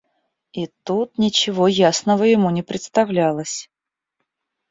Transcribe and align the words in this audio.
И 0.53 0.65
тут 0.83 1.19
ничего 1.19 1.67
ясного 1.67 2.23
ему 2.23 2.49
не 2.49 2.63
представлялось. 2.63 3.69